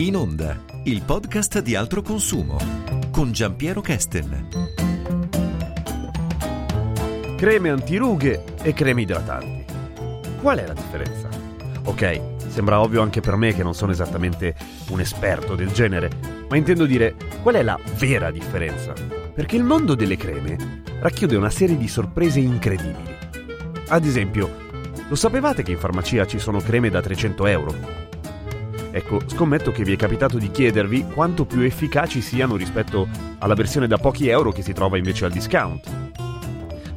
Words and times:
In 0.00 0.16
onda, 0.16 0.58
il 0.84 1.02
podcast 1.02 1.60
di 1.60 1.74
altro 1.74 2.00
consumo 2.00 2.56
con 3.10 3.32
Giampiero 3.32 3.82
Kesten. 3.82 4.48
Creme 7.36 7.68
antirughe 7.68 8.44
e 8.62 8.72
creme 8.72 9.02
idratanti. 9.02 9.62
Qual 10.40 10.56
è 10.56 10.66
la 10.66 10.72
differenza? 10.72 11.28
Ok, 11.84 12.20
sembra 12.48 12.80
ovvio 12.80 13.02
anche 13.02 13.20
per 13.20 13.36
me 13.36 13.52
che 13.52 13.62
non 13.62 13.74
sono 13.74 13.92
esattamente 13.92 14.56
un 14.88 15.00
esperto 15.00 15.54
del 15.54 15.70
genere, 15.70 16.10
ma 16.48 16.56
intendo 16.56 16.86
dire 16.86 17.14
qual 17.42 17.56
è 17.56 17.62
la 17.62 17.78
vera 17.98 18.30
differenza? 18.30 18.94
Perché 19.34 19.56
il 19.56 19.64
mondo 19.64 19.94
delle 19.94 20.16
creme 20.16 20.82
racchiude 21.00 21.36
una 21.36 21.50
serie 21.50 21.76
di 21.76 21.88
sorprese 21.88 22.40
incredibili. 22.40 23.16
Ad 23.88 24.06
esempio, 24.06 24.50
lo 25.06 25.14
sapevate 25.14 25.62
che 25.62 25.72
in 25.72 25.78
farmacia 25.78 26.26
ci 26.26 26.38
sono 26.38 26.58
creme 26.60 26.88
da 26.88 27.02
300 27.02 27.46
euro? 27.46 28.19
Ecco, 28.92 29.20
scommetto 29.26 29.70
che 29.70 29.84
vi 29.84 29.92
è 29.92 29.96
capitato 29.96 30.36
di 30.38 30.50
chiedervi 30.50 31.06
quanto 31.14 31.44
più 31.44 31.60
efficaci 31.60 32.20
siano 32.20 32.56
rispetto 32.56 33.08
alla 33.38 33.54
versione 33.54 33.86
da 33.86 33.98
pochi 33.98 34.28
euro 34.28 34.50
che 34.50 34.62
si 34.62 34.72
trova 34.72 34.96
invece 34.96 35.24
al 35.24 35.30
discount. 35.30 36.10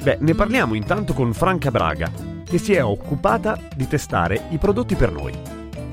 Beh, 0.02 0.18
ne 0.20 0.34
parliamo 0.34 0.74
intanto 0.74 1.14
con 1.14 1.32
Franca 1.32 1.70
Braga, 1.70 2.10
che 2.44 2.58
si 2.58 2.74
è 2.74 2.84
occupata 2.84 3.58
di 3.74 3.86
testare 3.86 4.48
i 4.50 4.58
prodotti 4.58 4.96
per 4.96 5.10
noi. 5.10 5.32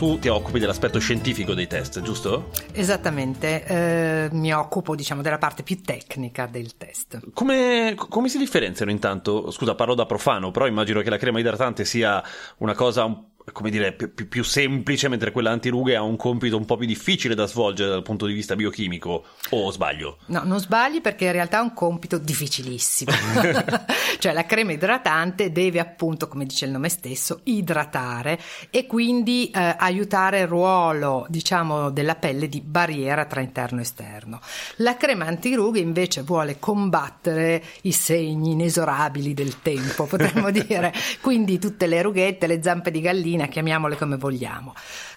Tu 0.01 0.17
ti 0.17 0.29
occupi 0.29 0.57
dell'aspetto 0.57 0.97
scientifico 0.97 1.53
dei 1.53 1.67
test, 1.67 2.01
giusto? 2.01 2.49
Esattamente, 2.71 3.63
eh, 3.63 4.29
mi 4.31 4.51
occupo 4.51 4.95
diciamo 4.95 5.21
della 5.21 5.37
parte 5.37 5.61
più 5.61 5.79
tecnica 5.79 6.47
del 6.47 6.75
test. 6.75 7.19
Come, 7.33 7.93
come, 7.95 8.27
si 8.27 8.39
differenziano 8.39 8.89
intanto? 8.89 9.51
Scusa, 9.51 9.75
parlo 9.75 9.93
da 9.93 10.07
profano, 10.07 10.49
però 10.49 10.65
immagino 10.65 11.01
che 11.01 11.09
la 11.11 11.17
crema 11.17 11.39
idratante 11.39 11.85
sia 11.85 12.21
una 12.57 12.73
cosa 12.73 13.05
un 13.05 13.23
come 13.51 13.69
dire, 13.69 13.93
più, 13.93 14.27
più, 14.27 14.43
semplice, 14.43 15.07
mentre 15.07 15.31
quella 15.31 15.51
antirughe 15.51 15.95
ha 15.95 16.01
un 16.01 16.15
compito 16.15 16.57
un 16.57 16.65
po' 16.65 16.77
più 16.77 16.87
difficile 16.87 17.35
da 17.35 17.47
svolgere 17.47 17.89
dal 17.89 18.03
punto 18.03 18.25
di 18.25 18.33
vista 18.33 18.55
biochimico, 18.55 19.23
o 19.49 19.71
sbaglio? 19.71 20.17
No, 20.27 20.41
non 20.43 20.59
sbagli 20.59 21.01
perché 21.01 21.25
in 21.25 21.31
realtà 21.31 21.59
è 21.59 21.61
un 21.61 21.73
compito 21.73 22.17
difficilissimo. 22.17 23.11
cioè 24.19 24.33
la 24.33 24.45
crema 24.45 24.71
idratante 24.71 25.51
deve 25.51 25.79
appunto, 25.79 26.27
come 26.27 26.45
dice 26.45 26.65
il 26.65 26.71
nome 26.71 26.89
stesso, 26.89 27.41
idratare 27.43 28.39
e 28.69 28.85
quindi 28.85 29.49
eh, 29.49 29.75
aiutare 29.77 30.41
il 30.41 30.47
ruolo, 30.47 31.25
diciamo, 31.29 31.89
della 31.89 32.15
pelle 32.15 32.47
di 32.47 32.61
barriera 32.61 33.25
tra 33.25 33.41
interno 33.41 33.79
e 33.79 33.83
esterno. 33.83 34.39
La 34.77 34.97
crema 34.97 35.25
antirughe 35.25 35.79
invece 35.79 36.21
vuole 36.21 36.57
combattere 36.59 37.63
i 37.83 37.91
segni 37.91 38.51
inesorabili 38.51 39.33
del 39.33 39.61
tempo, 39.61 40.05
potremmo 40.05 40.49
dire, 40.51 40.93
quindi 41.21 41.59
tutte 41.59 41.87
le 41.87 42.01
rughette, 42.01 42.47
le 42.47 42.61
zampe 42.61 42.91
di 42.91 43.01
gallina, 43.01 43.30
bambina, 43.31 43.47
chiamiamole 43.47 43.95
come 43.95 44.17
vogliamo. 44.17 44.73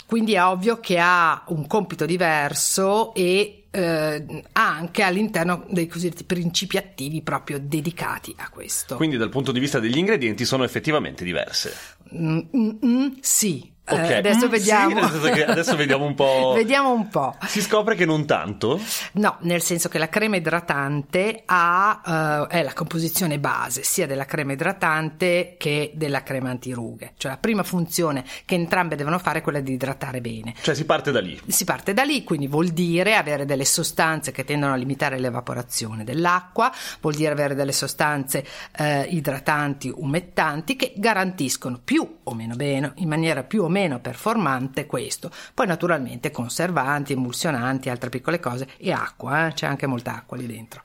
Quindi 0.06 0.34
è 0.34 0.44
ovvio 0.44 0.78
che 0.80 0.98
ha 0.98 1.42
un 1.48 1.66
compito 1.66 2.06
diverso 2.06 3.14
e 3.14 3.64
eh, 3.70 4.44
anche 4.52 5.02
all'interno 5.02 5.66
dei 5.70 5.86
cosiddetti 5.86 6.24
principi 6.24 6.76
attivi 6.76 7.22
proprio 7.22 7.58
dedicati 7.58 8.34
a 8.38 8.48
questo. 8.48 8.96
Quindi 8.96 9.16
dal 9.16 9.30
punto 9.30 9.50
di 9.50 9.60
vista 9.60 9.80
degli 9.80 9.98
ingredienti 9.98 10.44
sono 10.44 10.62
effettivamente 10.62 11.24
diverse. 11.24 11.74
Mm, 12.14 12.38
mm, 12.54 12.70
mm, 12.84 13.06
sì, 13.20 13.72
Okay. 13.86 14.12
Eh, 14.12 14.16
adesso, 14.16 14.46
mm, 14.46 14.50
vediamo. 14.50 15.08
Sì, 15.08 15.42
adesso 15.42 15.76
vediamo 15.76 16.06
un 16.06 16.14
po'. 16.14 16.52
vediamo 16.56 16.92
un 16.92 17.08
po'. 17.08 17.36
Si 17.46 17.60
scopre 17.60 17.94
che 17.94 18.06
non 18.06 18.24
tanto? 18.24 18.80
No, 19.12 19.36
nel 19.40 19.60
senso 19.60 19.90
che 19.90 19.98
la 19.98 20.08
crema 20.08 20.36
idratante 20.36 21.42
ha, 21.44 22.46
uh, 22.46 22.50
è 22.50 22.62
la 22.62 22.72
composizione 22.72 23.38
base 23.38 23.82
sia 23.82 24.06
della 24.06 24.24
crema 24.24 24.52
idratante 24.52 25.56
che 25.58 25.92
della 25.96 26.22
crema 26.22 26.48
antirughe. 26.48 27.12
Cioè 27.18 27.32
la 27.32 27.36
prima 27.36 27.62
funzione 27.62 28.24
che 28.46 28.54
entrambe 28.54 28.96
devono 28.96 29.18
fare 29.18 29.40
è 29.40 29.42
quella 29.42 29.60
di 29.60 29.74
idratare 29.74 30.22
bene. 30.22 30.54
Cioè 30.62 30.74
si 30.74 30.86
parte 30.86 31.12
da 31.12 31.20
lì? 31.20 31.38
Si 31.46 31.64
parte 31.64 31.92
da 31.92 32.04
lì, 32.04 32.24
quindi 32.24 32.46
vuol 32.46 32.68
dire 32.68 33.16
avere 33.16 33.44
delle 33.44 33.66
sostanze 33.66 34.32
che 34.32 34.44
tendono 34.44 34.72
a 34.72 34.76
limitare 34.76 35.18
l'evaporazione 35.18 36.04
dell'acqua, 36.04 36.72
vuol 37.02 37.14
dire 37.14 37.32
avere 37.32 37.54
delle 37.54 37.72
sostanze 37.72 38.46
uh, 38.78 38.84
idratanti, 39.08 39.92
umettanti 39.94 40.74
che 40.74 40.94
garantiscono 40.96 41.78
più 41.84 42.20
o 42.22 42.32
meno 42.32 42.56
bene, 42.56 42.92
in 42.96 43.08
maniera 43.08 43.42
più 43.42 43.62
o 43.62 43.68
meno 43.68 43.72
meno 43.74 43.98
performante 43.98 44.86
questo. 44.86 45.32
Poi 45.52 45.66
naturalmente 45.66 46.30
conservanti, 46.30 47.12
emulsionanti, 47.12 47.90
altre 47.90 48.08
piccole 48.08 48.38
cose 48.38 48.68
e 48.76 48.92
acqua, 48.92 49.48
eh? 49.48 49.52
c'è 49.52 49.66
anche 49.66 49.88
molta 49.88 50.14
acqua 50.14 50.36
lì 50.36 50.46
dentro. 50.46 50.82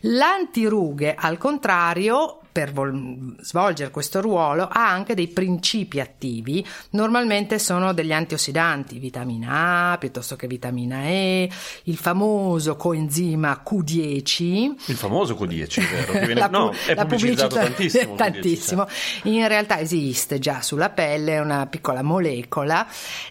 L'antirughe, 0.00 1.14
al 1.14 1.36
contrario, 1.36 2.40
per 2.52 2.70
vol- 2.70 3.34
svolgere 3.40 3.90
questo 3.90 4.20
ruolo 4.20 4.68
ha 4.70 4.90
anche 4.90 5.14
dei 5.14 5.28
principi 5.28 6.00
attivi, 6.00 6.64
normalmente 6.90 7.58
sono 7.58 7.94
degli 7.94 8.12
antiossidanti, 8.12 8.98
vitamina 8.98 9.92
A 9.92 9.98
piuttosto 9.98 10.36
che 10.36 10.46
vitamina 10.46 11.04
E, 11.04 11.50
il 11.84 11.96
famoso 11.96 12.76
coenzima 12.76 13.62
Q10. 13.66 14.42
Il 14.86 14.96
famoso 14.96 15.34
Q10, 15.34 15.90
vero? 15.90 16.12
Che 16.12 16.26
viene, 16.26 16.40
la, 16.40 16.48
no, 16.48 16.72
è 16.86 16.94
la 16.94 17.06
pubblicizzato 17.06 17.56
tantissimo. 17.56 18.14
tantissimo. 18.16 18.86
In 19.24 19.48
realtà 19.48 19.80
esiste 19.80 20.38
già 20.38 20.60
sulla 20.60 20.90
pelle, 20.90 21.36
è 21.36 21.40
una 21.40 21.66
piccola 21.66 22.02
molecola 22.02 22.86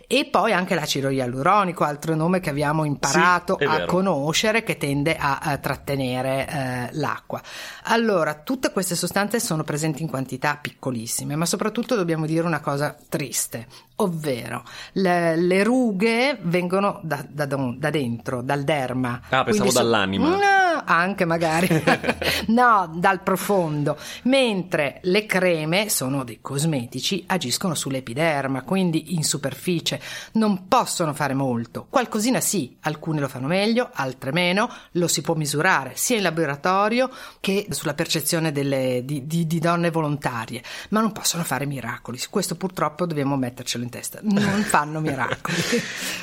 e 0.07 0.25
poi 0.25 0.51
anche 0.51 0.73
l'acido 0.73 1.09
ialuronico, 1.09 1.83
altro 1.83 2.15
nome 2.15 2.39
che 2.39 2.49
abbiamo 2.49 2.85
imparato 2.85 3.57
sì, 3.59 3.65
a 3.65 3.85
conoscere 3.85 4.63
che 4.63 4.77
tende 4.77 5.15
a, 5.15 5.37
a 5.37 5.57
trattenere 5.57 6.47
eh, 6.49 6.89
l'acqua. 6.93 7.39
Allora, 7.83 8.33
tutte 8.33 8.71
queste 8.71 8.95
sostanze 8.95 9.09
sostanze 9.11 9.41
sono 9.41 9.65
presenti 9.65 10.01
in 10.01 10.09
quantità 10.09 10.57
piccolissime, 10.61 11.35
ma 11.35 11.45
soprattutto 11.45 11.95
dobbiamo 11.95 12.25
dire 12.25 12.45
una 12.45 12.61
cosa 12.61 12.95
triste, 13.09 13.67
ovvero 13.97 14.63
le, 14.93 15.35
le 15.35 15.63
rughe 15.63 16.39
vengono 16.43 17.01
da, 17.03 17.25
da, 17.27 17.45
da, 17.45 17.89
dentro, 17.89 18.41
dal 18.41 18.63
derma. 18.63 19.19
Ah, 19.29 19.43
pensavo 19.43 19.69
so, 19.69 19.79
dall'anima. 19.79 20.29
No, 20.29 20.37
anche 20.85 21.25
magari. 21.25 21.67
no, 22.47 22.91
dal 22.95 23.21
profondo. 23.21 23.97
Mentre 24.23 24.99
le 25.03 25.25
creme 25.25 25.89
sono 25.89 26.23
dei 26.23 26.39
cosmetici, 26.41 27.23
agiscono 27.27 27.75
sull'epiderma, 27.75 28.63
quindi 28.63 29.13
in 29.13 29.23
superficie. 29.23 30.01
Non 30.33 30.67
possono 30.67 31.13
fare 31.13 31.33
molto. 31.33 31.85
Qualcosina 31.89 32.39
sì, 32.39 32.77
alcune 32.81 33.19
lo 33.19 33.27
fanno 33.27 33.47
meglio, 33.47 33.89
altre 33.93 34.31
meno, 34.31 34.69
lo 34.93 35.07
si 35.07 35.21
può 35.21 35.35
misurare 35.35 35.91
sia 35.95 36.17
in 36.17 36.23
laboratorio 36.23 37.09
che 37.39 37.67
sulla 37.69 37.93
percezione 37.93 38.51
delle, 38.51 39.01
di, 39.05 39.27
di, 39.27 39.45
di, 39.45 39.59
donne 39.59 39.91
volontarie, 39.91 40.63
ma 40.89 41.01
non 41.01 41.11
possono 41.11 41.43
fare 41.43 41.65
miracoli. 41.65 42.19
Questo 42.29 42.55
purtroppo 42.55 43.05
dobbiamo 43.05 43.37
mettercelo 43.37 43.83
in 43.83 43.89
testa. 43.89 44.19
Non 44.23 44.63
fanno 44.65 44.99
miracoli. 44.99 45.57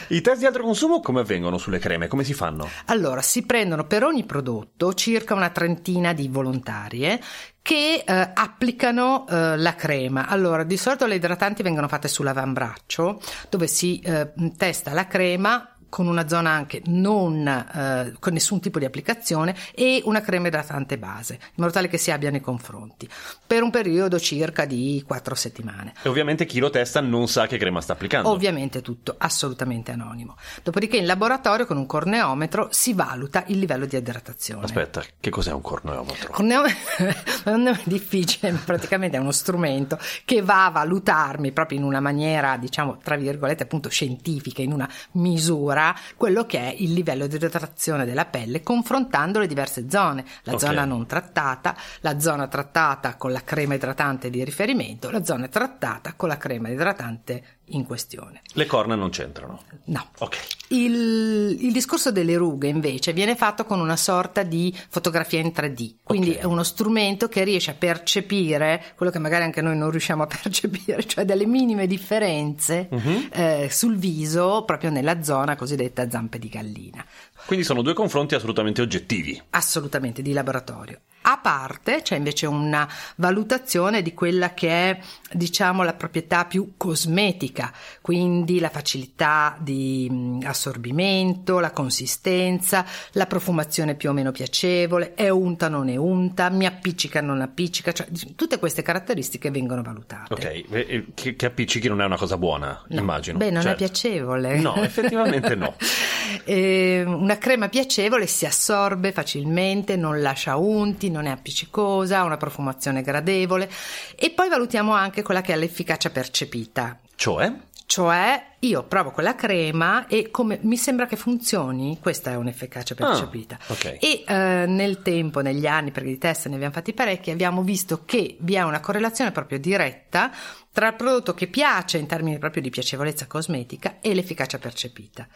I 0.08 0.20
test 0.20 0.40
di 0.40 0.46
altro 0.46 0.64
consumo 0.64 1.00
come 1.00 1.20
avvengono 1.20 1.58
sulle 1.58 1.78
creme? 1.78 2.08
Come 2.08 2.25
si 2.25 2.34
fanno? 2.34 2.69
Allora, 2.86 3.22
si 3.22 3.42
prendono 3.42 3.84
per 3.84 4.02
ogni 4.04 4.25
prodotto 4.25 4.47
circa 4.94 5.34
una 5.34 5.50
trentina 5.50 6.12
di 6.12 6.28
volontarie 6.28 7.20
che 7.62 8.03
eh, 8.06 8.31
applicano 8.34 9.26
eh, 9.28 9.56
la 9.56 9.75
crema. 9.75 10.26
Allora, 10.26 10.64
di 10.64 10.76
solito 10.76 11.06
le 11.06 11.16
idratanti 11.16 11.62
vengono 11.62 11.88
fatte 11.88 12.09
sull'avambraccio, 12.09 13.20
dove 13.50 13.66
si 13.66 14.00
eh, 14.00 14.32
testa 14.56 14.92
la 14.92 15.06
crema 15.06 15.78
con 15.88 16.06
una 16.06 16.28
zona 16.28 16.50
anche 16.50 16.82
non 16.87 17.47
eh, 17.47 18.15
con 18.19 18.32
nessun 18.32 18.60
tipo 18.60 18.78
di 18.78 18.84
applicazione 18.84 19.54
e 19.75 20.03
una 20.04 20.21
crema 20.21 20.49
idratante 20.49 20.99
base, 20.99 21.34
in 21.34 21.54
modo 21.56 21.72
tale 21.72 21.88
che 21.88 21.99
si 21.99 22.10
abbiano 22.10 22.37
i 22.37 22.41
confronti, 22.41 23.09
per 23.47 23.62
un 23.62 23.71
periodo 23.71 24.19
circa 24.19 24.65
di 24.65 25.03
4 25.06 25.34
settimane. 25.34 25.94
E 26.03 26.09
ovviamente 26.09 26.47
chi 26.47 26.59
lo 26.59 26.71
testa 26.71 27.00
non 27.00 27.28
sa 27.28 27.47
che 27.47 27.56
crema 27.56 27.81
sta 27.81 27.94
applicando. 27.94 28.28
Ovviamente 28.28 28.82
tutto 28.82 29.15
assolutamente 29.16 29.91
anonimo. 29.91 30.37
Dopodiché 30.62 30.97
in 30.97 31.06
laboratorio 31.06 31.66
con 31.66 31.76
un 31.76 31.87
corneometro 31.87 32.69
si 32.70 32.93
valuta 32.93 33.44
il 33.47 33.59
livello 33.59 33.87
di 33.87 33.97
idratazione. 33.97 34.65
Aspetta, 34.65 35.03
che 35.19 35.31
cos'è 35.31 35.53
un 35.53 35.62
corneometro? 35.62 36.32
Corneometro 36.32 37.06
è 37.44 37.50
un 37.50 37.62
nome 37.62 37.81
difficile, 37.84 38.53
praticamente 38.53 39.16
è 39.16 39.20
uno 39.20 39.32
strumento 39.32 39.99
che 40.25 40.43
va 40.43 40.66
a 40.66 40.70
valutarmi 40.70 41.53
proprio 41.53 41.78
in 41.78 41.84
una 41.84 42.00
maniera, 42.00 42.56
diciamo, 42.56 42.99
tra 43.03 43.16
virgolette, 43.16 43.62
appunto 43.62 43.88
scientifica, 43.88 44.62
in 44.62 44.72
una 44.72 44.88
misura 45.12 45.77
misura 45.78 45.94
quello 46.16 46.44
che 46.44 46.58
è 46.58 46.75
il 46.78 46.92
livello 46.92 47.26
di 47.26 47.36
idratazione 47.36 48.04
della 48.04 48.25
pelle 48.25 48.62
confrontando 48.62 49.38
le 49.38 49.46
diverse 49.46 49.88
zone, 49.88 50.25
la 50.42 50.54
okay. 50.54 50.69
zona 50.69 50.84
non 50.84 51.06
trattata, 51.06 51.76
la 52.00 52.19
zona 52.19 52.48
trattata 52.48 53.16
con 53.16 53.32
la 53.32 53.42
crema 53.42 53.75
idratante 53.75 54.30
di 54.30 54.44
riferimento, 54.44 55.10
la 55.10 55.25
zona 55.25 55.48
trattata 55.48 56.14
con 56.14 56.28
la 56.28 56.36
crema 56.36 56.69
idratante 56.69 57.57
in 57.70 57.85
questione. 57.85 58.43
Le 58.53 58.67
corna 58.67 58.94
non 58.94 59.11
c'entrano? 59.11 59.62
No. 59.85 60.06
Ok. 60.19 60.37
Il, 60.69 61.56
il, 61.61 61.73
discorso 61.73 62.12
delle 62.12 62.37
rughe 62.37 62.69
invece 62.69 63.12
viene 63.12 63.37
fatto 63.37 63.65
con 63.65 63.81
una 63.81 63.97
sorta 63.97 64.43
di 64.43 64.76
fotografia 64.91 65.41
in 65.41 65.53
3D, 65.55 65.94
quindi 66.03 66.31
okay. 66.31 66.43
è 66.43 66.44
uno 66.44 66.62
strumento 66.62 67.29
che 67.29 67.43
riesce 67.43 67.70
a 67.70 67.75
percepire 67.75 68.93
quello 68.94 69.11
che 69.11 69.19
magari 69.19 69.44
anche 69.44 69.62
noi 69.62 69.76
non 69.79 69.91
riusciamo 69.91 70.25
a 70.25 70.26
percepire, 70.43 71.05
cioè 71.05 71.25
delle 71.25 71.47
minime 71.47 71.87
differenze 71.87 72.88
uh-huh. 72.91 73.29
eh, 73.32 73.69
sul 73.71 73.97
viso 73.97 74.64
proprio 74.67 74.91
nella 74.91 75.23
zona 75.23 75.56
cosiddetta 75.56 76.11
zampe 76.11 76.38
di 76.38 76.49
gallina. 76.49 77.05
Quindi 77.46 77.64
sono 77.64 77.82
due 77.82 77.94
confronti 77.94 78.35
assolutamente 78.35 78.82
oggettivi. 78.82 79.40
Assolutamente, 79.50 80.23
di 80.23 80.32
laboratorio. 80.32 81.00
A 81.31 81.37
parte 81.37 82.00
c'è 82.00 82.17
invece 82.17 82.46
una 82.46 82.88
valutazione 83.17 84.00
di 84.00 84.14
quella 84.14 84.55
che 84.55 84.69
è, 84.70 84.99
diciamo, 85.32 85.82
la 85.82 85.93
proprietà 85.93 86.46
più 86.46 86.75
cosmetica, 86.79 87.70
quindi 88.00 88.61
la 88.61 88.70
facilità 88.70 89.55
di 89.61 90.38
assorbimento, 90.44 91.58
la 91.58 91.73
consistenza, 91.73 92.87
la 93.12 93.26
profumazione 93.26 93.94
più 93.94 94.08
o 94.08 94.12
meno 94.14 94.32
piacevole, 94.32 95.12
è 95.12 95.29
unta 95.29 95.69
non 95.69 95.90
è 95.90 95.96
unta, 95.96 96.49
mi 96.49 96.64
appiccica 96.64 97.20
non 97.20 97.43
appiccica, 97.43 97.93
cioè 97.93 98.06
tutte 98.35 98.58
queste 98.58 98.81
caratteristiche 98.81 99.50
vengono 99.50 99.82
valutate. 99.82 100.32
Ok, 100.32 101.12
che, 101.12 101.37
che 101.37 101.46
appiccichi 101.46 101.88
non 101.88 102.00
è 102.00 102.06
una 102.06 102.17
cosa 102.17 102.38
buona, 102.38 102.82
no. 102.87 103.00
immagino. 103.00 103.37
Beh, 103.37 103.50
non 103.50 103.62
cioè... 103.62 103.73
è 103.73 103.76
piacevole. 103.76 104.61
No, 104.61 104.76
effettivamente 104.76 105.55
no. 105.56 105.75
eh, 106.44 107.05
una 107.28 107.36
crema 107.36 107.69
piacevole 107.69 108.26
si 108.26 108.46
assorbe 108.46 109.12
facilmente, 109.12 109.96
non 109.96 110.22
lascia 110.22 110.56
unti, 110.56 111.10
non 111.10 111.26
è 111.26 111.30
appiccicosa, 111.30 112.20
ha 112.20 112.25
una 112.25 112.38
profumazione 112.38 113.02
gradevole 113.02 113.69
e 114.16 114.30
poi 114.30 114.48
valutiamo 114.48 114.94
anche 114.94 115.20
quella 115.20 115.42
che 115.42 115.52
è 115.52 115.56
l'efficacia 115.56 116.08
percepita. 116.08 116.98
Cioè? 117.16 117.52
Cioè, 117.84 118.56
io 118.60 118.82
provo 118.84 119.10
quella 119.10 119.37
crema 119.37 120.06
e 120.08 120.31
come 120.31 120.58
mi 120.62 120.76
sembra 120.76 121.06
che 121.06 121.16
funzioni, 121.16 121.99
questa 122.00 122.32
è 122.32 122.34
un'efficacia 122.34 122.94
percepita. 122.94 123.56
Ah, 123.60 123.72
okay. 123.72 123.99
E 124.00 124.25
eh, 124.26 124.64
nel 124.66 125.00
tempo, 125.02 125.40
negli 125.40 125.66
anni, 125.66 125.93
perché 125.93 126.08
di 126.08 126.19
test 126.19 126.49
ne 126.49 126.56
abbiamo 126.56 126.72
fatti 126.72 126.93
parecchi, 126.93 127.31
abbiamo 127.31 127.62
visto 127.62 128.02
che 128.05 128.37
vi 128.40 128.55
è 128.55 128.62
una 128.62 128.81
correlazione 128.81 129.31
proprio 129.31 129.58
diretta 129.60 130.32
tra 130.78 130.88
il 130.88 130.94
prodotto 130.94 131.34
che 131.34 131.49
piace 131.49 131.99
in 131.99 132.06
termini 132.06 132.38
proprio 132.38 132.62
di 132.62 132.70
piacevolezza 132.70 133.26
cosmetica 133.26 133.96
e 134.00 134.14
l'efficacia 134.14 134.58
percepita. 134.58 135.26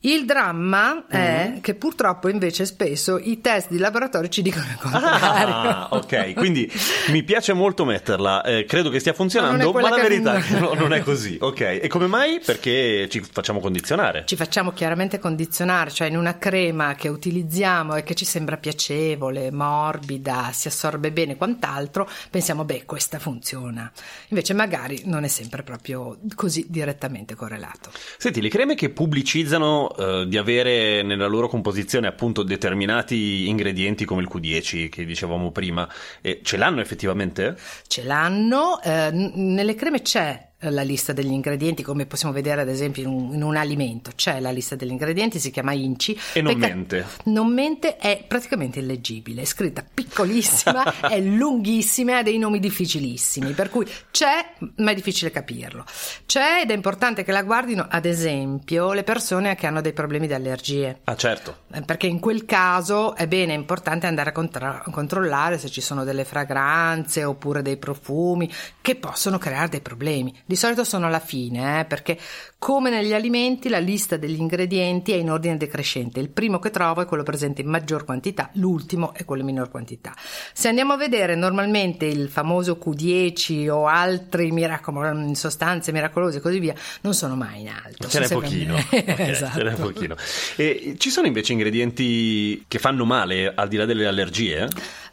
Il 0.00 0.24
dramma 0.24 1.06
è 1.08 1.52
mm. 1.54 1.60
che 1.60 1.74
purtroppo 1.74 2.28
invece 2.28 2.64
spesso 2.64 3.18
i 3.18 3.40
test 3.40 3.70
di 3.70 3.78
laboratorio 3.78 4.28
ci 4.28 4.42
dicono 4.42 4.64
il 4.64 4.76
contrario. 4.76 5.54
Ah, 5.54 5.88
ok, 5.90 6.34
quindi 6.34 6.70
mi 7.10 7.22
piace 7.22 7.52
molto 7.52 7.84
metterla, 7.84 8.42
eh, 8.42 8.64
credo 8.64 8.90
che 8.90 8.98
stia 8.98 9.12
funzionando, 9.12 9.72
ma, 9.72 9.80
ma 9.80 9.88
la 9.90 10.02
verità 10.02 10.34
è 10.34 10.40
che 10.40 10.58
no, 10.58 10.74
non 10.74 10.92
è 10.92 11.00
così. 11.02 11.36
Ok, 11.40 11.60
e 11.60 11.86
come 11.88 12.06
mai? 12.06 12.40
Perché 12.44 12.67
ci 13.08 13.20
facciamo 13.20 13.60
condizionare. 13.60 14.24
Ci 14.26 14.36
facciamo 14.36 14.72
chiaramente 14.72 15.18
condizionare, 15.18 15.90
cioè 15.90 16.08
in 16.08 16.16
una 16.16 16.38
crema 16.38 16.94
che 16.94 17.08
utilizziamo 17.08 17.96
e 17.96 18.02
che 18.02 18.14
ci 18.14 18.24
sembra 18.24 18.56
piacevole, 18.56 19.50
morbida, 19.50 20.50
si 20.52 20.68
assorbe 20.68 21.12
bene, 21.12 21.36
quant'altro, 21.36 22.08
pensiamo, 22.30 22.64
beh, 22.64 22.84
questa 22.84 23.18
funziona. 23.18 23.90
Invece 24.28 24.54
magari 24.54 24.66
magari 24.68 25.02
non 25.04 25.24
è 25.24 25.28
sempre 25.28 25.62
proprio 25.62 26.18
così 26.34 26.66
direttamente 26.68 27.34
correlato. 27.34 27.90
Senti, 28.16 28.40
le 28.40 28.48
creme 28.48 28.74
che 28.74 28.90
pubblicizzano 28.90 29.94
eh, 29.96 30.26
di 30.28 30.36
avere 30.36 31.02
nella 31.02 31.26
loro 31.26 31.48
composizione 31.48 32.06
appunto 32.06 32.42
determinati 32.42 33.48
ingredienti 33.48 34.04
come 34.04 34.22
il 34.22 34.28
Q10 34.32 34.88
che 34.88 35.04
dicevamo 35.04 35.50
prima, 35.50 35.88
eh, 36.20 36.40
ce 36.42 36.56
l'hanno 36.56 36.80
effettivamente? 36.80 37.56
Ce 37.86 38.02
l'hanno, 38.04 38.80
eh, 38.82 39.10
nelle 39.10 39.74
creme 39.74 40.02
c'è 40.02 40.46
la 40.62 40.82
lista 40.82 41.12
degli 41.12 41.30
ingredienti, 41.30 41.84
come 41.84 42.06
possiamo 42.06 42.34
vedere 42.34 42.62
ad 42.62 42.68
esempio 42.68 43.02
in 43.04 43.08
un, 43.08 43.34
in 43.34 43.42
un, 43.42 43.56
alimento, 43.56 44.10
c'è 44.16 44.40
la 44.40 44.50
lista 44.50 44.74
degli 44.74 44.90
ingredienti, 44.90 45.38
si 45.38 45.52
chiama 45.52 45.72
INCI. 45.72 46.18
E 46.32 46.42
non 46.42 46.56
mente. 46.56 47.06
Non 47.24 47.52
mente, 47.52 47.96
è 47.96 48.24
praticamente 48.26 48.80
illeggibile, 48.80 49.42
è 49.42 49.44
scritta 49.44 49.84
piccolissima, 49.92 51.00
è 51.08 51.20
lunghissima, 51.20 52.18
ha 52.18 52.22
dei 52.22 52.38
nomi 52.38 52.58
difficilissimi, 52.58 53.52
per 53.52 53.70
cui 53.70 53.86
c'è, 54.10 54.54
ma 54.76 54.90
è 54.90 54.94
difficile 54.94 55.30
capirlo. 55.30 55.84
C'è 56.26 56.62
ed 56.62 56.72
è 56.72 56.74
importante 56.74 57.22
che 57.22 57.30
la 57.30 57.42
guardino, 57.42 57.86
ad 57.88 58.04
esempio, 58.04 58.92
le 58.92 59.04
persone 59.04 59.54
che 59.54 59.68
hanno 59.68 59.80
dei 59.80 59.92
problemi 59.92 60.26
di 60.26 60.34
allergie. 60.34 61.00
Ah, 61.04 61.14
certo. 61.14 61.58
Eh, 61.72 61.82
perché 61.82 62.08
in 62.08 62.18
quel 62.18 62.44
caso 62.44 63.14
è 63.14 63.28
bene, 63.28 63.52
è 63.52 63.56
importante 63.56 64.08
andare 64.08 64.30
a, 64.30 64.32
contra- 64.32 64.82
a 64.84 64.90
controllare 64.90 65.56
se 65.56 65.68
ci 65.68 65.80
sono 65.80 66.02
delle 66.02 66.24
fragranze 66.24 67.22
oppure 67.22 67.62
dei 67.62 67.76
profumi 67.76 68.50
che 68.80 68.96
possono 68.96 69.38
creare 69.38 69.68
dei 69.68 69.80
problemi 69.80 70.34
di 70.48 70.56
solito 70.56 70.82
sono 70.82 71.04
alla 71.04 71.20
fine, 71.20 71.80
eh, 71.80 71.84
perché 71.84 72.18
come 72.58 72.88
negli 72.88 73.12
alimenti 73.12 73.68
la 73.68 73.78
lista 73.78 74.16
degli 74.16 74.38
ingredienti 74.38 75.12
è 75.12 75.16
in 75.16 75.30
ordine 75.30 75.58
decrescente. 75.58 76.20
Il 76.20 76.30
primo 76.30 76.58
che 76.58 76.70
trovo 76.70 77.02
è 77.02 77.04
quello 77.04 77.22
presente 77.22 77.60
in 77.60 77.68
maggior 77.68 78.06
quantità, 78.06 78.48
l'ultimo 78.54 79.12
è 79.12 79.26
quello 79.26 79.42
in 79.42 79.48
minor 79.48 79.70
quantità. 79.70 80.14
Se 80.54 80.68
andiamo 80.68 80.94
a 80.94 80.96
vedere 80.96 81.34
normalmente 81.34 82.06
il 82.06 82.30
famoso 82.30 82.78
Q10 82.82 83.68
o 83.68 83.88
altri 83.88 84.50
miracolo, 84.50 85.34
sostanze 85.34 85.92
miracolose 85.92 86.38
e 86.38 86.40
così 86.40 86.58
via, 86.60 86.74
non 87.02 87.12
sono 87.12 87.36
mai 87.36 87.60
in 87.60 87.68
alto. 87.68 88.08
Ce 88.08 88.18
n'è 88.18 88.28
pochino. 88.28 88.76
okay, 88.88 89.30
esatto. 89.30 89.58
Ce 89.60 89.64
n'è 89.64 89.74
pochino. 89.74 90.16
E 90.56 90.94
ci 90.96 91.10
sono 91.10 91.26
invece 91.26 91.52
ingredienti 91.52 92.64
che 92.66 92.78
fanno 92.78 93.04
male 93.04 93.52
al 93.54 93.68
di 93.68 93.76
là 93.76 93.84
delle 93.84 94.06
allergie? 94.06 94.66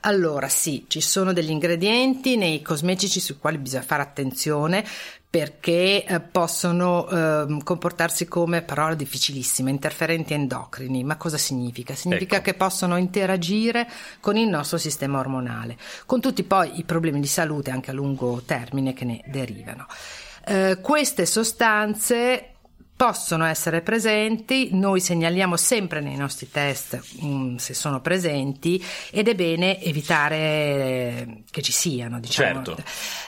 Allora 0.06 0.48
sì, 0.48 0.86
ci 0.88 1.02
sono 1.02 1.34
degli 1.34 1.50
ingredienti 1.50 2.38
nei 2.38 2.62
cosmetici 2.62 3.20
sui 3.20 3.38
quali 3.40 3.58
bisogna 3.58 3.82
fare 3.82 4.04
attenzione 4.04 4.86
perché 5.28 6.06
eh, 6.06 6.20
possono 6.20 7.10
eh, 7.10 7.58
comportarsi 7.64 8.28
come 8.28 8.62
parola 8.62 8.94
difficilissima, 8.94 9.72
interferenti 9.72 10.34
endocrini. 10.34 11.04
Ma 11.04 11.18
cosa 11.18 11.38
significa? 11.38 11.96
Significa 11.96 12.36
ecco. 12.36 12.46
che 12.46 12.54
possono 12.54 12.98
interagire 12.98 13.90
con 14.20 14.38
il 14.38 14.48
nostro 14.48 14.78
sistema 14.78 15.20
ormonale, 15.20 15.76
con 16.06 16.22
tutti 16.22 16.44
poi 16.44 16.78
i 16.78 16.84
problemi 16.84 17.20
di 17.20 17.28
salute 17.28 17.72
anche 17.72 17.90
a 17.90 17.94
lungo 17.94 18.44
termine 18.46 18.94
che 18.94 19.06
ne 19.06 19.22
derivano. 19.26 19.88
Eh, 20.46 20.78
queste 20.82 21.26
sostanze 21.26 22.55
possono 22.96 23.46
essere 23.46 23.82
presenti, 23.82 24.70
noi 24.72 25.02
segnaliamo 25.02 25.58
sempre 25.58 26.00
nei 26.00 26.16
nostri 26.16 26.50
test 26.50 27.00
um, 27.20 27.58
se 27.58 27.74
sono 27.74 28.00
presenti 28.00 28.82
ed 29.12 29.28
è 29.28 29.36
bene 29.36 29.82
evitare 29.82 31.44
che 31.52 31.62
ci 31.62 31.72
siano. 31.72 32.20
Diciamo. 32.20 32.64
Certo. 32.64 32.84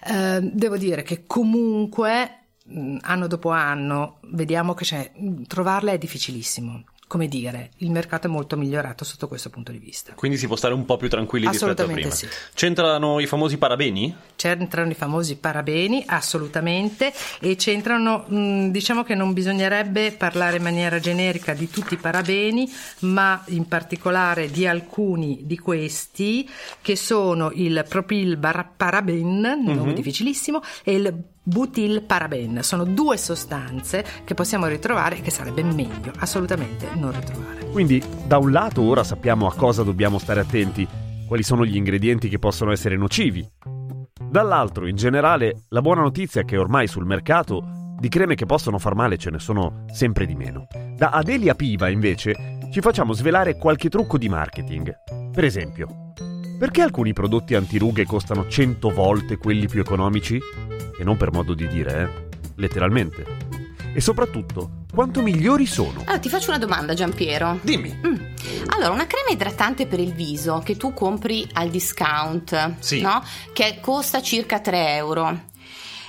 Uh, 0.08 0.50
devo 0.54 0.78
dire 0.78 1.04
che 1.04 1.26
comunque 1.26 2.46
um, 2.66 2.98
anno 3.02 3.28
dopo 3.28 3.50
anno 3.50 4.20
vediamo 4.32 4.74
che 4.74 5.12
trovarle 5.48 5.94
è 5.94 5.98
difficilissimo 5.98 6.84
come 7.08 7.30
dire, 7.30 7.72
il 7.78 7.90
mercato 7.90 8.28
è 8.28 8.30
molto 8.30 8.58
migliorato 8.58 9.06
sotto 9.06 9.30
questo 9.30 9.50
punto 9.50 9.72
di 9.72 9.78
vista. 9.78 10.14
Quindi 10.14 10.38
si 10.38 10.46
può 10.46 10.58
stare 10.58 10.74
un 10.74 10.84
po' 10.84 10.98
più 10.98 11.08
tranquilli 11.08 11.48
rispetto 11.48 11.84
a 11.84 11.86
prima. 11.86 12.10
Sì. 12.12 12.28
C'entrano 12.54 13.20
i 13.22 13.26
famosi 13.26 13.58
parabeni? 13.58 14.14
C'entrano 14.36 14.92
i 14.92 14.94
famosi 14.94 15.38
parabeni, 15.38 16.04
assolutamente, 16.06 17.14
e 17.40 17.56
c'entrano, 17.56 18.26
diciamo 18.70 19.04
che 19.04 19.16
non 19.16 19.32
bisognerebbe 19.32 20.12
parlare 20.12 20.58
in 20.58 20.64
maniera 20.64 21.00
generica 21.00 21.54
di 21.54 21.70
tutti 21.70 21.94
i 21.94 21.98
parabeni, 21.98 22.70
ma 23.00 23.42
in 23.48 23.68
particolare 23.68 24.52
di 24.52 24.68
alcuni 24.68 25.40
di 25.44 25.58
questi, 25.58 26.50
che 26.82 26.98
sono 26.98 27.52
il 27.54 27.86
propil 27.88 28.38
paraben, 28.38 29.40
nome 29.40 29.74
mm-hmm. 29.74 29.94
difficilissimo, 29.94 30.62
e 30.84 30.94
il 30.94 31.24
butil 31.48 32.02
paraben. 32.02 32.62
Sono 32.62 32.84
due 32.84 33.18
sostanze 33.18 34.06
che 34.26 34.34
possiamo 34.34 34.68
ritrovare 34.68 35.18
e 35.18 35.22
che 35.22 35.32
sarebbe 35.32 35.64
meglio 35.64 36.12
assolutamente 36.18 36.90
non 36.96 37.14
ritrovare. 37.14 37.70
Quindi, 37.72 38.04
da 38.26 38.38
un 38.38 38.52
lato 38.52 38.82
ora 38.82 39.04
sappiamo 39.04 39.48
a 39.48 39.54
cosa 39.54 39.84
dobbiamo 39.84 40.20
stare 40.20 40.42
attenti, 40.42 40.86
quali 41.26 41.44
sono 41.44 41.66
gli 41.66 41.76
ingredienti 41.76 42.28
che 42.28 42.40
possono 42.40 42.72
essere 42.72 42.98
nocivi. 42.98 43.48
Dall'altro, 44.30 44.88
in 44.88 44.98
generale, 44.98 45.64
la 45.70 45.82
buona 45.82 46.02
notizia 46.02 46.42
è 46.42 46.46
che 46.46 46.58
ormai 46.58 46.88
sul 46.88 47.06
mercato 47.06 47.64
di 47.98 48.10
creme 48.10 48.36
che 48.36 48.46
possono 48.46 48.78
far 48.78 48.94
male 48.94 49.18
ce 49.18 49.30
ne 49.30 49.40
sono 49.40 49.86
sempre 49.92 50.26
di 50.26 50.36
meno. 50.36 50.68
Da 50.96 51.10
Adelia 51.12 51.56
Piva, 51.56 51.88
invece, 51.88 52.58
ci 52.72 52.82
facciamo 52.82 53.14
svelare 53.14 53.58
qualche 53.58 53.90
trucco 53.90 54.18
di 54.18 54.28
marketing. 54.28 54.94
Per 55.32 55.46
esempio, 55.46 56.07
perché 56.58 56.82
alcuni 56.82 57.14
prodotti 57.14 57.54
antirughe 57.54 58.06
costano 58.06 58.48
100 58.48 58.90
volte 58.90 59.38
quelli 59.38 59.68
più 59.68 59.80
economici? 59.80 60.40
E 61.00 61.04
non 61.04 61.16
per 61.16 61.32
modo 61.32 61.54
di 61.54 61.68
dire, 61.68 62.02
eh? 62.02 62.40
Letteralmente. 62.56 63.26
E 63.94 64.02
soprattutto, 64.02 64.86
quanto 64.92 65.22
migliori 65.22 65.66
sono? 65.66 66.02
Allora, 66.02 66.20
ti 66.20 66.30
faccio 66.30 66.50
una 66.50 66.60
domanda, 66.60 66.94
Giampiero. 66.94 67.60
Dimmi. 67.62 68.00
Mm. 68.06 68.16
Allora, 68.68 68.92
una 68.92 69.08
crema 69.08 69.30
idratante 69.32 69.88
per 69.88 70.00
il 70.00 70.14
viso 70.14 70.62
che 70.64 70.78
tu 70.78 70.94
compri 70.94 71.48
al 71.54 71.70
discount, 71.70 72.76
sì. 72.80 73.02
no? 73.02 73.24
Che 73.54 73.78
costa 73.82 74.22
circa 74.22 74.60
3 74.60 74.96
euro. 74.96 75.42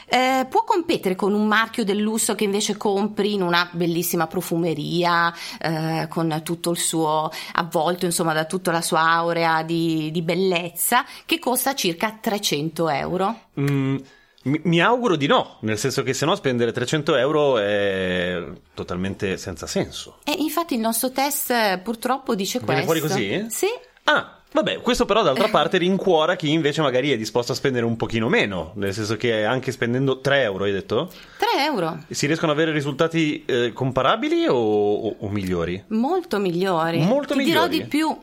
Eh, 0.08 0.46
può 0.48 0.64
competere 0.64 1.14
con 1.14 1.34
un 1.34 1.46
marchio 1.46 1.84
del 1.84 1.98
lusso 1.98 2.34
che 2.34 2.44
invece 2.44 2.76
compri 2.76 3.34
in 3.34 3.42
una 3.42 3.68
bellissima 3.72 4.26
profumeria 4.26 5.32
eh, 5.60 6.06
con 6.08 6.40
tutto 6.42 6.70
il 6.70 6.78
suo 6.78 7.30
avvolto, 7.52 8.06
insomma, 8.06 8.32
da 8.32 8.44
tutta 8.44 8.72
la 8.72 8.80
sua 8.80 9.00
aurea 9.00 9.62
di, 9.62 10.10
di 10.10 10.22
bellezza, 10.22 11.04
che 11.26 11.38
costa 11.38 11.74
circa 11.74 12.18
300 12.20 12.88
euro? 12.88 13.40
Mm. 13.60 13.96
Mi, 14.42 14.80
auguro 14.80 15.16
di 15.16 15.26
no, 15.26 15.58
nel 15.60 15.76
senso 15.76 16.02
che 16.02 16.14
se 16.14 16.24
no 16.24 16.34
spendere 16.34 16.72
300 16.72 17.16
euro 17.16 17.58
è 17.58 18.42
totalmente 18.72 19.36
senza 19.36 19.66
senso. 19.66 20.20
E 20.24 20.32
infatti 20.38 20.74
il 20.74 20.80
nostro 20.80 21.10
test 21.10 21.50
eh, 21.50 21.80
purtroppo 21.82 22.34
dice 22.34 22.60
Viene 22.60 22.84
questo. 22.84 23.08
fuori 23.08 23.40
così? 23.40 23.46
Sì. 23.50 23.66
Ah, 24.04 24.37
Vabbè, 24.50 24.80
questo 24.80 25.04
però 25.04 25.22
d'altra 25.22 25.48
parte 25.48 25.76
rincuora 25.76 26.34
chi 26.34 26.50
invece 26.50 26.80
magari 26.80 27.10
è 27.10 27.18
disposto 27.18 27.52
a 27.52 27.54
spendere 27.54 27.84
un 27.84 27.96
pochino 27.96 28.28
meno, 28.28 28.72
nel 28.76 28.94
senso 28.94 29.16
che 29.16 29.44
anche 29.44 29.70
spendendo 29.72 30.20
3 30.20 30.42
euro, 30.42 30.64
hai 30.64 30.72
detto? 30.72 31.10
3 31.36 31.64
euro. 31.64 32.04
Si 32.08 32.26
riescono 32.26 32.52
ad 32.52 32.58
avere 32.58 32.72
risultati 32.72 33.44
eh, 33.44 33.72
comparabili 33.74 34.46
o, 34.46 34.54
o, 34.54 35.16
o, 35.18 35.28
migliori? 35.28 35.84
Molto 35.88 36.38
migliori. 36.38 36.98
Molto 37.00 37.34
Ti 37.34 37.40
migliori. 37.40 37.68
dirò 37.68 37.82
di 37.82 37.88
più. 37.88 38.16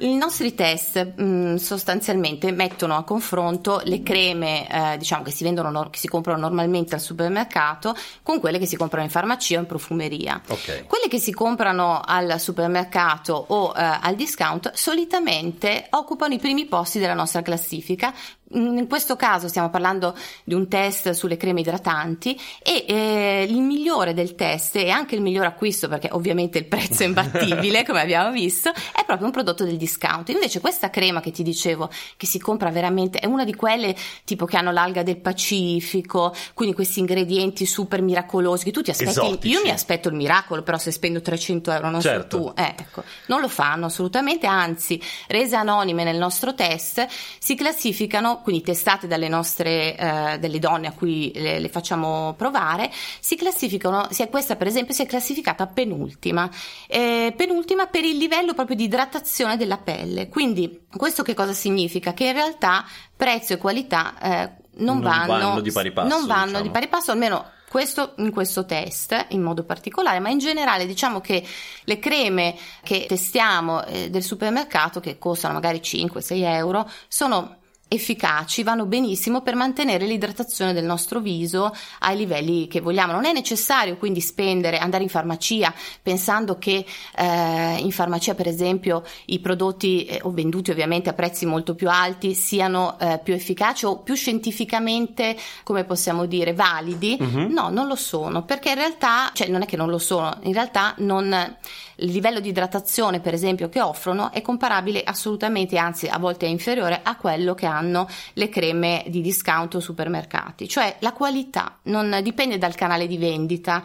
I 0.00 0.16
nostri 0.16 0.54
test 0.54 1.12
mh, 1.16 1.22
mm, 1.22 1.54
sostanzialmente 1.56 2.52
mettono 2.52 2.96
a 2.96 3.04
confronto 3.04 3.82
le 3.84 4.02
creme 4.02 4.66
eh, 4.68 4.96
diciamo 4.96 5.22
che 5.22 5.30
si 5.30 5.44
vendono 5.44 5.88
che 5.90 5.98
si 5.98 6.08
comprano 6.08 6.40
normalmente 6.40 6.94
al 6.94 7.00
supermercato 7.00 7.94
con 8.22 8.40
quelle 8.40 8.58
che 8.58 8.66
si 8.66 8.76
comprano 8.76 9.04
in 9.04 9.10
farmacia 9.10 9.56
o 9.56 9.60
in 9.60 9.66
profumeria. 9.66 10.40
Okay. 10.46 10.84
Quelle 10.84 11.08
che 11.08 11.18
si 11.18 11.32
comprano 11.32 12.00
al 12.04 12.40
supermercato 12.40 13.32
o 13.48 13.74
eh, 13.76 13.98
al 14.00 14.14
discount 14.14 14.72
solitamente 14.72 15.86
occupano 15.90 16.34
i 16.34 16.38
primi 16.38 16.66
posti 16.66 16.98
della 16.98 17.14
nostra 17.14 17.42
classifica 17.42 18.14
in 18.52 18.86
questo 18.88 19.14
caso 19.16 19.46
stiamo 19.46 19.70
parlando 19.70 20.16
di 20.42 20.54
un 20.54 20.66
test 20.68 21.10
sulle 21.10 21.36
creme 21.36 21.60
idratanti 21.60 22.38
e 22.62 22.84
eh, 22.88 23.46
il 23.48 23.60
migliore 23.60 24.12
del 24.12 24.34
test 24.34 24.76
e 24.76 24.90
anche 24.90 25.14
il 25.14 25.20
miglior 25.22 25.44
acquisto 25.46 25.86
perché 25.88 26.08
ovviamente 26.12 26.58
il 26.58 26.64
prezzo 26.66 27.04
è 27.04 27.06
imbattibile 27.06 27.84
come 27.86 28.00
abbiamo 28.00 28.32
visto 28.32 28.70
è 28.70 29.04
proprio 29.04 29.26
un 29.26 29.32
prodotto 29.32 29.64
del 29.64 29.76
discount 29.76 30.28
invece 30.30 30.58
questa 30.60 30.90
crema 30.90 31.20
che 31.20 31.30
ti 31.30 31.42
dicevo 31.44 31.88
che 32.16 32.26
si 32.26 32.40
compra 32.40 32.70
veramente 32.70 33.18
è 33.20 33.26
una 33.26 33.44
di 33.44 33.54
quelle 33.54 33.94
tipo 34.24 34.46
che 34.46 34.56
hanno 34.56 34.72
l'alga 34.72 35.02
del 35.04 35.18
Pacifico 35.18 36.34
quindi 36.54 36.74
questi 36.74 36.98
ingredienti 37.00 37.66
super 37.66 38.02
miracolosi 38.02 38.64
che 38.64 38.70
tu 38.72 38.82
ti 38.82 38.90
aspetti 38.90 39.10
Esotici. 39.10 39.48
io 39.54 39.60
mi 39.62 39.70
aspetto 39.70 40.08
il 40.08 40.14
miracolo 40.14 40.62
però 40.62 40.78
se 40.78 40.90
spendo 40.90 41.20
300 41.20 41.70
euro 41.70 41.90
non 41.90 42.00
Certo. 42.00 42.36
so 42.36 42.52
tu 42.54 42.60
eh, 42.60 42.74
ecco 42.76 43.02
non 43.26 43.40
lo 43.40 43.48
fanno 43.48 43.86
assolutamente 43.86 44.46
anzi 44.46 45.00
rese 45.28 45.54
anonime 45.56 46.02
nel 46.04 46.16
nostro 46.16 46.54
test 46.54 47.06
si 47.38 47.54
classificano 47.54 48.39
quindi 48.42 48.62
testate 48.62 49.06
dalle 49.06 49.28
nostre 49.28 49.96
eh, 49.96 50.38
delle 50.38 50.58
donne 50.58 50.88
a 50.88 50.92
cui 50.92 51.32
le, 51.34 51.58
le 51.58 51.68
facciamo 51.68 52.34
provare, 52.36 52.90
si 53.20 53.36
classificano, 53.36 54.06
si 54.10 54.26
questa 54.28 54.56
per 54.56 54.66
esempio 54.66 54.94
si 54.94 55.02
è 55.02 55.06
classificata 55.06 55.66
penultima, 55.66 56.48
eh, 56.86 57.32
penultima 57.36 57.86
per 57.86 58.04
il 58.04 58.16
livello 58.16 58.54
proprio 58.54 58.76
di 58.76 58.84
idratazione 58.84 59.56
della 59.56 59.78
pelle. 59.78 60.28
Quindi 60.28 60.86
questo 60.94 61.22
che 61.22 61.34
cosa 61.34 61.52
significa? 61.52 62.12
Che 62.12 62.26
in 62.26 62.32
realtà 62.32 62.84
prezzo 63.16 63.52
e 63.52 63.58
qualità 63.58 64.14
eh, 64.20 64.50
non, 64.76 64.98
Non 64.98 65.26
vanno 65.26 65.60
di 65.60 65.72
pari 65.72 65.92
passo, 65.92 66.08
non 66.08 66.26
vanno 66.26 66.46
diciamo. 66.46 66.62
di 66.62 66.70
pari 66.70 66.88
passo, 66.88 67.10
almeno 67.10 67.50
questo 67.70 68.14
in 68.16 68.32
questo 68.32 68.64
test 68.64 69.26
in 69.28 69.42
modo 69.42 69.62
particolare, 69.62 70.18
ma 70.18 70.28
in 70.28 70.38
generale 70.38 70.86
diciamo 70.86 71.20
che 71.20 71.46
le 71.84 71.98
creme 72.00 72.56
che 72.82 73.04
testiamo 73.06 73.84
eh, 73.84 74.10
del 74.10 74.24
supermercato, 74.24 74.98
che 74.98 75.18
costano 75.18 75.54
magari 75.54 75.78
5-6 75.78 76.42
euro, 76.42 76.90
sono 77.06 77.59
efficaci, 77.92 78.62
vanno 78.62 78.86
benissimo 78.86 79.40
per 79.40 79.56
mantenere 79.56 80.06
l'idratazione 80.06 80.72
del 80.72 80.84
nostro 80.84 81.18
viso 81.18 81.74
ai 81.98 82.16
livelli 82.16 82.68
che 82.68 82.80
vogliamo. 82.80 83.10
Non 83.10 83.24
è 83.24 83.32
necessario 83.32 83.96
quindi 83.96 84.20
spendere, 84.20 84.78
andare 84.78 85.02
in 85.02 85.08
farmacia 85.08 85.74
pensando 86.00 86.56
che 86.56 86.84
eh, 87.16 87.76
in 87.78 87.90
farmacia 87.90 88.36
per 88.36 88.46
esempio 88.46 89.02
i 89.26 89.40
prodotti 89.40 90.04
eh, 90.04 90.20
o 90.22 90.30
venduti 90.30 90.70
ovviamente 90.70 91.10
a 91.10 91.14
prezzi 91.14 91.46
molto 91.46 91.74
più 91.74 91.90
alti 91.90 92.34
siano 92.34 92.96
eh, 93.00 93.18
più 93.24 93.34
efficaci 93.34 93.86
o 93.86 93.98
più 93.98 94.14
scientificamente, 94.14 95.36
come 95.64 95.82
possiamo 95.82 96.26
dire, 96.26 96.54
validi. 96.54 97.16
Mhm. 97.18 97.48
No, 97.50 97.70
non 97.70 97.88
lo 97.88 97.96
sono, 97.96 98.44
perché 98.44 98.68
in 98.68 98.76
realtà, 98.76 99.30
cioè 99.32 99.48
non 99.48 99.62
è 99.62 99.66
che 99.66 99.76
non 99.76 99.88
lo 99.88 99.98
sono, 99.98 100.38
in 100.42 100.52
realtà 100.52 100.94
non, 100.98 101.56
il 102.00 102.10
livello 102.10 102.40
di 102.40 102.48
idratazione 102.50 103.20
per 103.20 103.34
esempio 103.34 103.68
che 103.68 103.80
offrono 103.80 104.32
è 104.32 104.42
comparabile 104.42 105.02
assolutamente, 105.02 105.76
anzi 105.78 106.06
a 106.06 106.18
volte 106.18 106.46
è 106.46 106.48
inferiore 106.48 107.00
a 107.02 107.16
quello 107.16 107.54
che 107.54 107.66
hanno 107.66 108.06
le 108.34 108.48
creme 108.48 109.04
di 109.08 109.20
discount 109.20 109.74
o 109.76 109.80
supermercati, 109.80 110.68
cioè 110.68 110.96
la 111.00 111.12
qualità 111.12 111.78
non 111.84 112.20
dipende 112.22 112.58
dal 112.58 112.74
canale 112.74 113.06
di 113.06 113.18
vendita. 113.18 113.84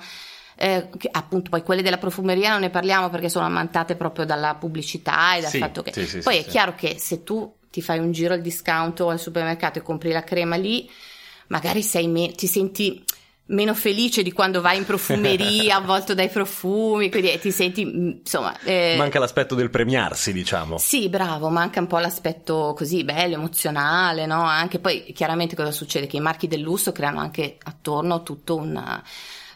eh, 0.58 0.88
che 0.98 1.10
appunto 1.12 1.50
poi 1.50 1.64
quelle 1.64 1.82
della 1.82 1.98
profumeria 1.98 2.52
non 2.52 2.62
ne 2.62 2.70
parliamo 2.70 3.10
perché 3.10 3.28
sono 3.28 3.46
ammantate 3.46 3.96
proprio 3.98 4.26
dalla 4.26 4.56
pubblicità 4.56 5.36
e 5.36 5.42
dal 5.42 5.52
Sì, 5.52 5.58
fatto 5.60 5.82
che 5.82 5.92
sì, 5.92 6.06
sì, 6.06 6.22
poi 6.22 6.38
è 6.38 6.46
chiaro 6.46 6.76
che 6.76 6.96
se 6.98 7.24
tu 7.24 7.54
ti 7.70 7.82
fai 7.82 8.00
un 8.00 8.12
giro 8.14 8.34
al 8.34 8.42
discount 8.42 9.02
o 9.02 9.10
al 9.10 9.20
supermercato 9.20 9.80
e 9.80 9.82
compri 9.82 10.12
la 10.14 10.24
crema 10.24 10.56
lì 10.56 10.90
magari 11.48 11.84
sei 11.84 12.08
me- 12.08 12.32
ti 12.32 12.48
senti 12.48 13.04
meno 13.48 13.74
felice 13.76 14.24
di 14.24 14.32
quando 14.32 14.60
vai 14.62 14.78
in 14.78 14.86
profumeria 14.86 15.76
avvolto 15.78 16.14
dai 16.16 16.30
profumi, 16.30 17.10
quindi 17.12 17.32
eh, 17.32 17.40
ti 17.40 17.52
senti 17.52 17.86
mm, 17.86 18.10
insomma 18.20 18.58
eh, 18.64 18.96
Manca 18.98 19.20
l'aspetto 19.20 19.54
del 19.56 19.70
premiarsi, 19.70 20.34
diciamo. 20.34 20.78
sì, 20.78 21.10
bravo, 21.10 21.50
manca 21.50 21.80
un 21.80 21.88
po' 21.88 22.00
l'aspetto 22.00 22.74
così 22.76 23.04
bello, 23.04 23.36
emozionale, 23.36 24.26
no? 24.26 24.42
Anche 24.44 24.80
poi 24.80 25.12
chiaramente 25.14 25.56
cosa 25.56 25.72
succede? 25.72 26.08
Che 26.08 26.18
i 26.18 26.22
marchi 26.22 26.48
del 26.48 26.62
lusso 26.62 26.92
creano 26.92 27.20
anche 27.20 27.58
attorno 27.64 28.24
tutto 28.24 28.56
una- 28.56 29.04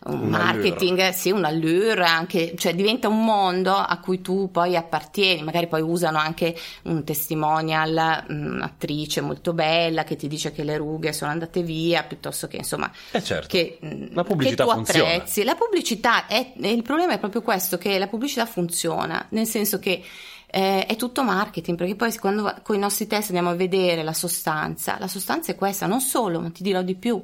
un 0.05 0.19
Un 0.21 0.29
marketing, 0.29 1.09
sì, 1.09 1.29
un 1.31 1.43
allure, 1.43 2.05
anche, 2.05 2.53
cioè 2.57 2.73
diventa 2.73 3.07
un 3.09 3.23
mondo 3.23 3.73
a 3.75 3.97
cui 3.99 4.21
tu 4.21 4.49
poi 4.51 4.75
appartieni, 4.75 5.43
magari 5.43 5.67
poi 5.67 5.81
usano 5.81 6.17
anche 6.17 6.55
un 6.83 7.03
testimonial, 7.03 8.25
mm, 8.31 8.53
un'attrice 8.55 9.21
molto 9.21 9.53
bella 9.53 10.03
che 10.03 10.15
ti 10.15 10.27
dice 10.27 10.51
che 10.51 10.63
le 10.63 10.77
rughe 10.77 11.11
sono 11.13 11.31
andate 11.31 11.61
via, 11.63 12.03
piuttosto 12.03 12.47
che 12.47 12.57
insomma 12.57 12.89
Eh 13.11 13.23
certo. 13.23 13.47
che, 13.47 13.77
mm, 13.85 14.07
La 14.13 14.23
pubblicità 14.23 14.63
che 14.63 14.69
tu 14.69 14.75
funziona. 14.75 15.09
apprezzi. 15.09 15.43
La 15.43 15.55
pubblicità 15.55 16.27
è, 16.27 16.53
il 16.55 16.81
problema 16.83 17.13
è 17.13 17.19
proprio 17.19 17.41
questo, 17.41 17.77
che 17.77 17.99
la 17.99 18.07
pubblicità 18.07 18.45
funziona, 18.45 19.25
nel 19.29 19.45
senso 19.47 19.79
che 19.79 20.01
eh, 20.51 20.85
è 20.85 20.95
tutto 20.95 21.23
marketing, 21.23 21.77
perché 21.77 21.95
poi 21.95 22.15
quando 22.17 22.55
con 22.63 22.75
i 22.75 22.79
nostri 22.79 23.05
test 23.05 23.27
andiamo 23.27 23.49
a 23.51 23.55
vedere 23.55 24.01
la 24.01 24.13
sostanza, 24.13 24.97
la 24.99 25.07
sostanza 25.07 25.51
è 25.51 25.55
questa, 25.55 25.85
non 25.85 26.01
solo, 26.01 26.39
ma 26.39 26.49
ti 26.49 26.63
dirò 26.63 26.81
di 26.81 26.95
più. 26.95 27.21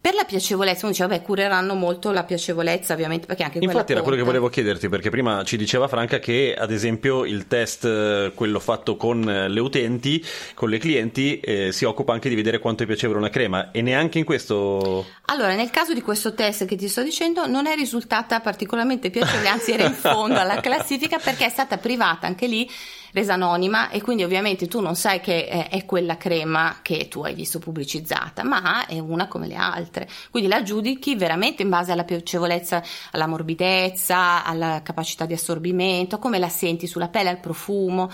Per 0.00 0.14
la 0.14 0.22
piacevolezza, 0.22 0.82
uno 0.82 0.90
dice, 0.90 1.04
vabbè, 1.04 1.22
cureranno 1.22 1.74
molto 1.74 2.12
la 2.12 2.22
piacevolezza, 2.22 2.94
ovviamente, 2.94 3.26
perché 3.26 3.42
anche 3.42 3.58
Infatti 3.58 3.90
era 3.90 4.00
quello 4.02 4.16
che 4.16 4.22
conta. 4.22 4.38
volevo 4.38 4.48
chiederti, 4.48 4.88
perché 4.88 5.10
prima 5.10 5.42
ci 5.42 5.56
diceva 5.56 5.88
Franca 5.88 6.20
che 6.20 6.54
ad 6.56 6.70
esempio 6.70 7.24
il 7.24 7.48
test, 7.48 7.84
eh, 7.84 8.30
quello 8.32 8.60
fatto 8.60 8.96
con 8.96 9.28
eh, 9.28 9.48
le 9.48 9.58
utenti, 9.60 10.24
con 10.54 10.70
le 10.70 10.78
clienti, 10.78 11.40
eh, 11.40 11.72
si 11.72 11.84
occupa 11.84 12.12
anche 12.12 12.28
di 12.28 12.36
vedere 12.36 12.60
quanto 12.60 12.84
è 12.84 12.86
piacevole 12.86 13.18
una 13.18 13.28
crema 13.28 13.72
e 13.72 13.82
neanche 13.82 14.18
in 14.18 14.24
questo... 14.24 15.04
Allora, 15.26 15.56
nel 15.56 15.70
caso 15.70 15.92
di 15.92 16.00
questo 16.00 16.32
test 16.32 16.64
che 16.64 16.76
ti 16.76 16.86
sto 16.86 17.02
dicendo, 17.02 17.46
non 17.48 17.66
è 17.66 17.74
risultata 17.74 18.38
particolarmente 18.38 19.10
piacevole, 19.10 19.48
anzi 19.48 19.72
era 19.72 19.84
in 19.84 19.94
fondo 19.94 20.38
alla 20.38 20.60
classifica 20.62 21.18
perché 21.18 21.46
è 21.46 21.50
stata 21.50 21.76
privata 21.76 22.28
anche 22.28 22.46
lì, 22.46 22.70
resa 23.12 23.34
anonima 23.34 23.90
e 23.90 24.00
quindi 24.02 24.24
ovviamente 24.24 24.66
tu 24.66 24.80
non 24.80 24.94
sai 24.94 25.20
che 25.20 25.46
eh, 25.46 25.68
è 25.68 25.84
quella 25.84 26.16
crema 26.16 26.78
che 26.82 27.08
tu 27.08 27.22
hai 27.22 27.34
visto 27.34 27.58
pubblicizzata, 27.58 28.44
ma 28.44 28.86
è 28.86 28.98
una 28.98 29.28
come 29.28 29.46
le 29.46 29.56
altre. 29.56 30.08
Quindi 30.30 30.48
la 30.48 30.62
giudichi 30.62 31.16
veramente 31.16 31.62
in 31.62 31.68
base 31.68 31.92
alla 31.92 32.04
piacevolezza, 32.04 32.82
alla 33.12 33.26
morbidezza, 33.26 34.44
alla 34.44 34.80
capacità 34.82 35.26
di 35.26 35.34
assorbimento, 35.34 36.18
come 36.18 36.38
la 36.38 36.48
senti 36.48 36.86
sulla 36.86 37.08
pelle, 37.08 37.30
al 37.30 37.40
profumo 37.40 38.10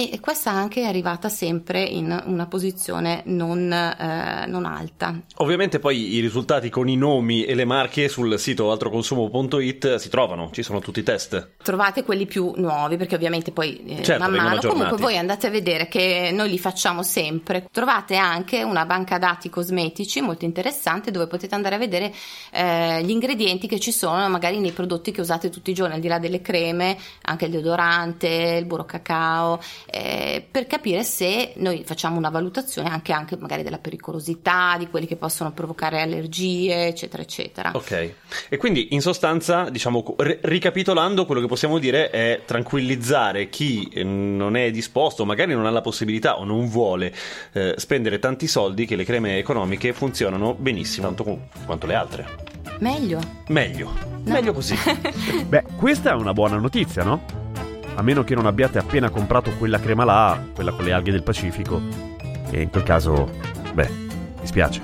e, 0.00 0.20
questa 0.20 0.52
anche 0.52 0.82
è 0.82 0.84
arrivata 0.84 1.28
sempre 1.28 1.82
in 1.82 2.22
una 2.26 2.46
posizione 2.46 3.22
non, 3.24 3.72
eh, 3.72 4.46
non 4.46 4.64
alta. 4.64 5.18
Ovviamente 5.38 5.80
poi 5.80 6.14
i 6.14 6.20
risultati 6.20 6.70
con 6.70 6.88
i 6.88 6.96
nomi 6.96 7.44
e 7.44 7.56
le 7.56 7.64
marche 7.64 8.08
sul 8.08 8.38
sito 8.38 8.70
altroconsumo.it 8.70 9.96
si 9.96 10.08
trovano, 10.08 10.50
ci 10.52 10.62
sono 10.62 10.78
tutti 10.78 11.00
i 11.00 11.02
test. 11.02 11.54
trovate 11.64 12.04
quelli 12.04 12.26
più 12.26 12.52
nuovi 12.54 12.96
perché 12.96 13.16
ovviamente 13.16 13.50
poi 13.50 13.82
eh, 13.86 14.02
Certo, 14.04 14.22
man 14.22 14.30
mano 14.30 14.48
aggiornati. 14.50 14.68
comunque 14.68 14.96
voi 14.98 15.18
andate 15.18 15.48
a 15.48 15.50
vedere 15.50 15.88
che 15.88 16.30
noi 16.32 16.48
li 16.48 16.58
facciamo 16.60 17.02
sempre 17.02 17.66
trovate 17.72 18.14
anche 18.14 18.62
una 18.62 18.86
banca 18.86 19.18
dati 19.18 19.50
cosmetici 19.50 20.20
molto 20.20 20.44
interessante 20.44 21.10
dove 21.10 21.26
potete 21.26 21.56
andare 21.56 21.74
a 21.74 21.78
vedere 21.78 22.14
eh, 22.52 23.02
gli 23.02 23.10
ingredienti 23.10 23.66
che 23.66 23.80
ci 23.80 23.90
sono 23.90 24.28
magari 24.28 24.60
nei 24.60 24.70
prodotti 24.70 25.10
che 25.10 25.20
usate 25.20 25.50
tutti 25.50 25.70
i 25.70 25.74
giorni 25.74 25.94
al 25.94 26.00
di 26.00 26.08
là 26.08 26.20
delle 26.20 26.40
creme 26.40 26.96
anche 27.22 27.46
il 27.46 27.50
deodorante 27.50 28.56
il 28.60 28.64
burro 28.64 28.84
cacao 28.84 29.58
eh, 29.90 30.46
per 30.48 30.66
capire 30.66 31.02
se 31.02 31.52
noi 31.56 31.82
facciamo 31.84 32.16
una 32.16 32.30
valutazione 32.30 32.88
anche, 32.88 33.12
anche 33.12 33.36
magari 33.36 33.62
della 33.62 33.78
pericolosità 33.78 34.76
di 34.78 34.88
quelli 34.88 35.06
che 35.06 35.16
possono 35.16 35.52
provocare 35.52 36.00
allergie 36.00 36.86
eccetera 36.88 37.22
eccetera 37.22 37.70
Ok, 37.72 38.14
e 38.48 38.56
quindi 38.56 38.88
in 38.90 39.00
sostanza, 39.00 39.70
diciamo, 39.70 40.16
ri- 40.18 40.38
ricapitolando, 40.42 41.26
quello 41.26 41.40
che 41.40 41.46
possiamo 41.46 41.78
dire 41.78 42.10
è 42.10 42.42
tranquillizzare 42.44 43.48
chi 43.48 43.88
eh, 43.92 44.02
non 44.02 44.56
è 44.56 44.70
disposto, 44.70 45.24
magari 45.24 45.54
non 45.54 45.64
ha 45.64 45.70
la 45.70 45.80
possibilità 45.80 46.38
o 46.38 46.44
non 46.44 46.68
vuole 46.68 47.14
eh, 47.52 47.74
spendere 47.76 48.18
tanti 48.18 48.46
soldi, 48.46 48.84
che 48.86 48.96
le 48.96 49.04
creme 49.04 49.38
economiche 49.38 49.92
funzionano 49.92 50.54
benissimo, 50.54 51.06
tanto 51.06 51.24
com- 51.24 51.40
quanto 51.64 51.86
le 51.86 51.94
altre. 51.94 52.26
meglio 52.80 53.20
Meglio, 53.48 53.92
meglio 54.24 54.52
così. 54.52 54.76
Beh, 55.46 55.64
questa 55.76 56.10
è 56.10 56.14
una 56.14 56.32
buona 56.32 56.56
notizia, 56.56 57.02
no? 57.02 57.47
A 57.98 58.02
meno 58.02 58.22
che 58.22 58.36
non 58.36 58.46
abbiate 58.46 58.78
appena 58.78 59.10
comprato 59.10 59.50
quella 59.58 59.80
crema 59.80 60.04
là, 60.04 60.40
quella 60.54 60.70
con 60.70 60.84
le 60.84 60.92
alghe 60.92 61.10
del 61.10 61.24
Pacifico. 61.24 61.82
E 62.48 62.62
in 62.62 62.70
quel 62.70 62.84
caso, 62.84 63.28
beh, 63.74 63.90
mi 64.40 64.46
spiace. 64.46 64.80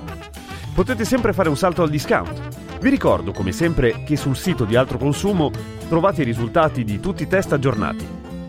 Potete 0.75 1.05
sempre 1.05 1.33
fare 1.33 1.49
un 1.49 1.57
salto 1.57 1.85
al 1.85 1.91
discount. 1.91 2.79
Vi 2.81 2.91
ricordo, 2.91 3.31
come 3.31 3.53
sempre, 3.53 4.03
che 4.03 4.17
sul 4.17 4.37
sito 4.37 4.65
di 4.65 4.75
Altro 4.75 4.99
Consumo 4.99 5.53
trovate 5.89 6.23
i 6.23 6.25
risultati 6.25 6.83
di 6.83 6.99
tutti 6.99 7.23
i 7.23 7.29
test 7.29 7.53
aggiornati, 7.53 8.05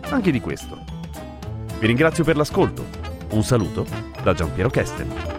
anche 0.08 0.32
di 0.32 0.40
questo. 0.40 0.82
Vi 1.78 1.86
ringrazio 1.86 2.24
per 2.24 2.36
l'ascolto. 2.36 2.84
Un 3.30 3.44
saluto 3.44 3.86
da 4.20 4.34
Giampiero 4.34 4.68
Kesten. 4.68 5.35